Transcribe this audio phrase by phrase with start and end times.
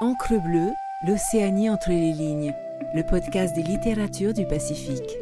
[0.00, 0.72] Encre bleue,
[1.06, 2.52] l'Océanie entre les lignes,
[2.96, 5.16] le podcast des littératures du Pacifique.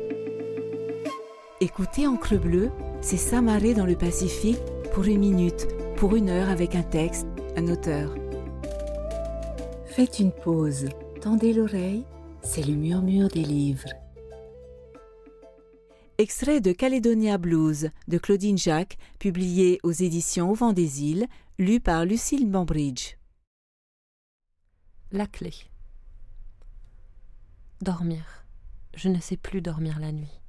[1.60, 2.70] Écoutez Encre bleue,
[3.02, 4.62] c'est s'amarrer dans le Pacifique
[4.94, 8.14] pour une minute, pour une heure avec un texte, un auteur.
[9.84, 10.86] Faites une pause,
[11.20, 12.06] tendez l'oreille,
[12.42, 13.90] c'est le murmure des livres.
[16.16, 21.26] Extrait de Caledonia Blues de Claudine Jacques, publié aux éditions Au vent des îles,
[21.58, 23.16] lu par Lucille Bambridge.
[25.14, 25.52] La clé.
[27.82, 28.46] Dormir.
[28.94, 30.40] Je ne sais plus dormir la nuit.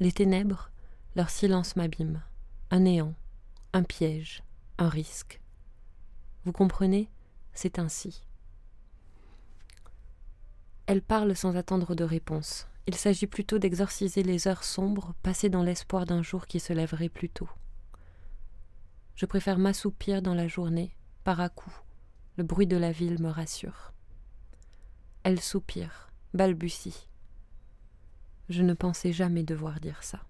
[0.00, 0.72] Les ténèbres,
[1.14, 2.20] leur silence m'abîme.
[2.72, 3.14] Un néant,
[3.72, 4.42] un piège,
[4.78, 5.40] un risque.
[6.44, 7.08] Vous comprenez?
[7.52, 8.24] C'est ainsi.
[10.86, 12.66] Elle parle sans attendre de réponse.
[12.88, 17.08] Il s'agit plutôt d'exorciser les heures sombres passées dans l'espoir d'un jour qui se lèverait
[17.08, 17.48] plus tôt.
[19.14, 21.85] Je préfère m'assoupir dans la journée, par à coups,
[22.36, 23.92] le bruit de la ville me rassure.
[25.22, 27.08] Elle soupire, balbutie.
[28.48, 30.20] Je ne pensais jamais devoir dire ça.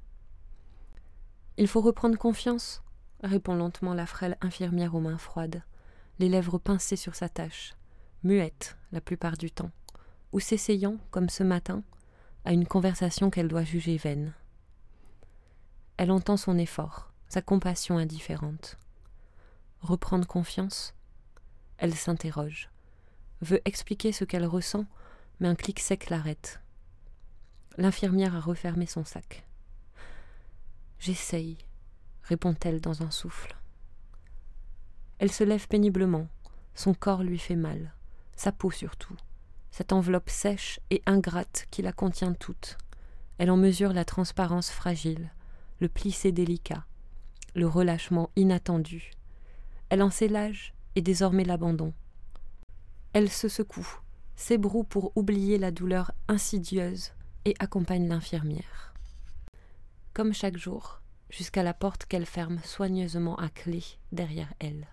[1.59, 2.83] Il faut reprendre confiance,
[3.23, 5.63] répond lentement la frêle infirmière aux mains froides,
[6.19, 7.75] les lèvres pincées sur sa tâche,
[8.23, 9.71] muette la plupart du temps,
[10.33, 11.83] ou s'essayant, comme ce matin,
[12.45, 14.33] à une conversation qu'elle doit juger vaine.
[15.97, 18.79] Elle entend son effort, sa compassion indifférente.
[19.81, 20.96] Reprendre confiance
[21.79, 22.71] elle s'interroge,
[23.41, 24.87] veut expliquer ce qu'elle ressent,
[25.41, 26.61] mais un clic sec l'arrête.
[27.77, 29.47] L'infirmière a refermé son sac.
[30.99, 31.59] J'essaye,
[32.23, 33.57] répond-elle dans un souffle.
[35.19, 36.29] Elle se lève péniblement,
[36.75, 37.93] son corps lui fait mal,
[38.35, 39.17] sa peau surtout,
[39.71, 42.79] cette enveloppe sèche et ingrate qui la contient toute.
[43.39, 45.31] Elle en mesure la transparence fragile,
[45.81, 46.87] le plissé délicat,
[47.55, 49.11] le relâchement inattendu.
[49.91, 51.93] Elle en sait l'âge et désormais l'abandon.
[53.13, 54.01] Elle se secoue,
[54.35, 57.13] s'ébroue pour oublier la douleur insidieuse
[57.45, 58.95] et accompagne l'infirmière.
[60.13, 64.87] Comme chaque jour, jusqu'à la porte qu'elle ferme soigneusement à clé derrière elle.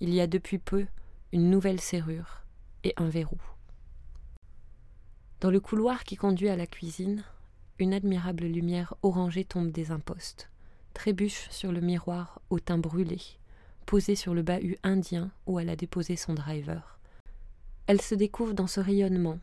[0.00, 0.86] Il y a depuis peu
[1.32, 2.42] une nouvelle serrure
[2.82, 3.40] et un verrou.
[5.40, 7.24] Dans le couloir qui conduit à la cuisine,
[7.78, 10.50] une admirable lumière orangée tombe des impostes,
[10.94, 13.20] trébuche sur le miroir au teint brûlé,
[13.84, 16.98] posée sur le bahut indien où elle a déposé son driver.
[17.86, 19.38] Elle se découvre dans ce rayonnement,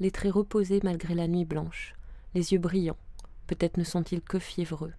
[0.00, 1.94] les traits reposés malgré la nuit blanche,
[2.34, 2.98] les yeux brillants,
[3.46, 4.92] peut-être ne sont-ils que fiévreux.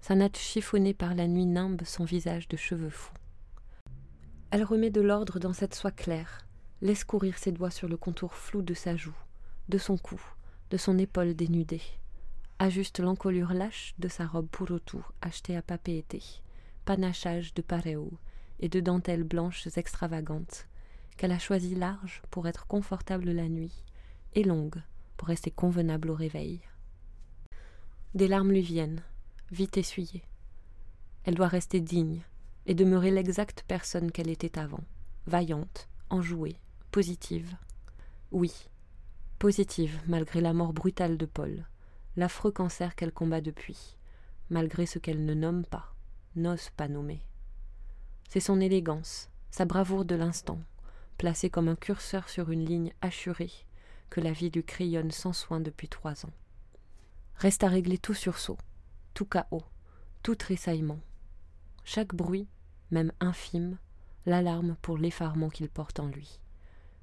[0.00, 3.14] Sa natte chiffonnée par la nuit nimbe son visage de cheveux fous.
[4.50, 6.46] Elle remet de l'ordre dans cette soie claire,
[6.82, 9.16] laisse courir ses doigts sur le contour flou de sa joue,
[9.68, 10.20] de son cou,
[10.70, 11.82] de son épaule dénudée,
[12.58, 16.42] ajuste l'encolure lâche de sa robe pour autour achetée à Papeete,
[16.86, 18.12] panachage de pareo
[18.60, 20.68] et de dentelles blanches extravagantes,
[21.16, 23.84] qu'elle a choisies larges pour être confortable la nuit
[24.34, 24.80] et longues
[25.16, 26.60] pour rester convenable au réveil.
[28.14, 29.02] Des larmes lui viennent,
[29.50, 30.22] vite essuyées.
[31.24, 32.22] Elle doit rester digne
[32.66, 34.84] et demeurer l'exacte personne qu'elle était avant,
[35.26, 36.56] vaillante, enjouée,
[36.92, 37.56] positive.
[38.30, 38.52] Oui,
[39.40, 41.66] positive malgré la mort brutale de Paul,
[42.16, 43.96] l'affreux cancer qu'elle combat depuis,
[44.50, 45.95] malgré ce qu'elle ne nomme pas
[46.36, 47.22] n'ose pas nommer.
[48.28, 50.60] C'est son élégance, sa bravoure de l'instant,
[51.18, 53.52] placée comme un curseur sur une ligne assurée,
[54.10, 56.32] que la vie lui crayonne sans soin depuis trois ans.
[57.36, 58.58] Reste à régler tout sursaut,
[59.14, 59.64] tout chaos,
[60.22, 61.00] tout tressaillement.
[61.84, 62.48] Chaque bruit,
[62.90, 63.78] même infime,
[64.26, 66.40] l'alarme pour l'effarement qu'il porte en lui.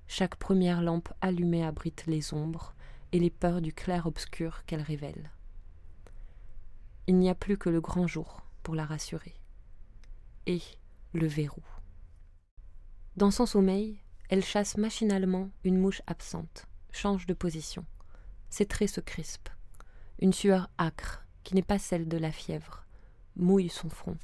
[0.07, 2.75] Chaque première lampe allumée abrite les ombres
[3.11, 5.31] et les peurs du clair-obscur qu'elle révèle.
[7.07, 9.35] Il n'y a plus que le grand jour, pour la rassurer.
[10.47, 10.61] Et
[11.13, 11.63] le verrou.
[13.15, 17.85] Dans son sommeil, elle chasse machinalement une mouche absente, change de position.
[18.49, 19.49] Ses traits se crispent.
[20.19, 22.85] Une sueur âcre, qui n'est pas celle de la fièvre,
[23.35, 24.17] mouille son front.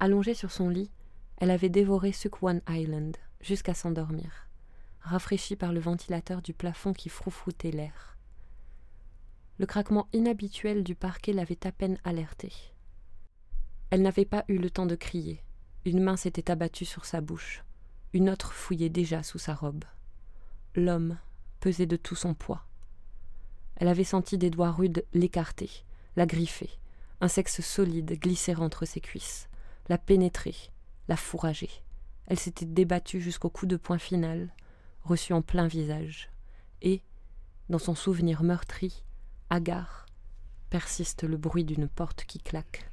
[0.00, 0.90] Allongée sur son lit,
[1.38, 4.48] elle avait dévoré Sukwan Island jusqu'à s'endormir,
[5.00, 8.13] rafraîchie par le ventilateur du plafond qui froufroutait l'air.
[9.58, 12.52] Le craquement inhabituel du parquet l'avait à peine alertée.
[13.90, 15.42] Elle n'avait pas eu le temps de crier.
[15.84, 17.64] Une main s'était abattue sur sa bouche.
[18.12, 19.84] Une autre fouillait déjà sous sa robe.
[20.74, 21.18] L'homme
[21.60, 22.66] pesait de tout son poids.
[23.76, 25.70] Elle avait senti des doigts rudes l'écarter,
[26.16, 26.70] la griffer,
[27.20, 29.48] un sexe solide glisser entre ses cuisses,
[29.88, 30.54] la pénétrer,
[31.08, 31.70] la fourrager.
[32.26, 34.52] Elle s'était débattue jusqu'au coup de poing final,
[35.02, 36.30] reçu en plein visage.
[36.82, 37.02] Et,
[37.68, 39.04] dans son souvenir meurtri,
[39.50, 40.06] hagard,
[40.70, 42.90] persiste le bruit d'une porte qui claque.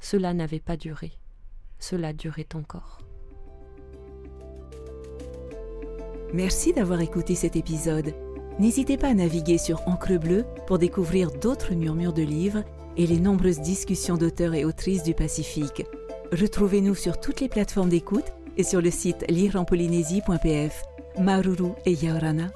[0.00, 1.12] Cela n'avait pas duré,
[1.78, 3.00] cela durait encore.
[6.32, 8.14] Merci d'avoir écouté cet épisode.
[8.58, 12.64] N'hésitez pas à naviguer sur Encre Bleue pour découvrir d'autres murmures de livres
[12.96, 15.84] et les nombreuses discussions d'auteurs et autrices du Pacifique.
[16.32, 20.82] Retrouvez-nous sur toutes les plateformes d'écoute et sur le site lireenpolynésie.pf.
[21.18, 22.48] Maruru et Yaorana.